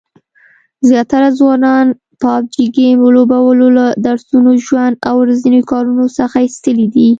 [0.87, 1.87] زیاتره ځوانان
[2.21, 7.07] پابجي ګیم لوبولو له درسونو، ژوند او ورځنیو کارونو څخه ایستلي دي